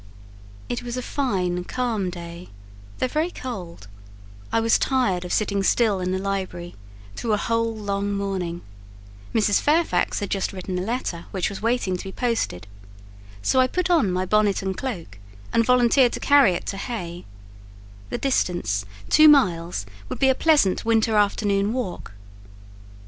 It 0.67 0.81
was 0.81 0.97
a 0.97 1.03
fine, 1.03 1.63
calm 1.63 2.09
day, 2.09 2.49
though 2.97 3.07
very 3.07 3.29
cold; 3.29 3.87
I 4.51 4.59
was 4.59 4.79
tired 4.79 5.23
of 5.23 5.31
sitting 5.31 5.61
still 5.61 5.99
in 5.99 6.11
the 6.11 6.17
library 6.17 6.73
through 7.15 7.33
a 7.33 7.37
whole 7.37 7.75
long 7.77 8.11
morning: 8.11 8.61
Mrs. 9.31 9.61
Fairfax 9.61 10.19
had 10.19 10.31
just 10.31 10.53
written 10.53 10.79
a 10.79 10.81
letter 10.81 11.27
which 11.29 11.49
was 11.51 11.61
waiting 11.61 11.97
to 11.97 12.03
be 12.03 12.11
posted, 12.11 12.65
so 13.43 13.59
I 13.59 13.67
put 13.67 13.91
on 13.91 14.11
my 14.11 14.25
bonnet 14.25 14.63
and 14.63 14.75
cloak 14.75 15.19
and 15.53 15.63
volunteered 15.63 16.13
to 16.13 16.19
carry 16.19 16.53
it 16.53 16.65
to 16.65 16.77
Hay; 16.77 17.25
the 18.09 18.17
distance, 18.17 18.85
two 19.07 19.29
miles, 19.29 19.85
would 20.09 20.17
be 20.17 20.29
a 20.29 20.33
pleasant 20.33 20.83
winter 20.83 21.15
afternoon 21.15 21.73
walk. 21.73 22.13